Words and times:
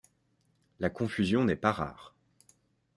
La 0.79 0.89
confusion 0.89 1.43
n'est 1.45 1.55
pas 1.55 1.71
rare. 1.73 2.15